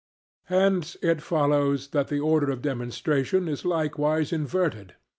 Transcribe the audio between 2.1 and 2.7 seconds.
order of